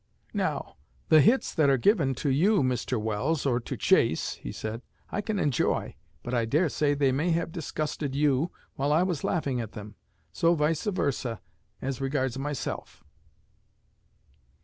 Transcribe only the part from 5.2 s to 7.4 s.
can enjoy; but I daresay they may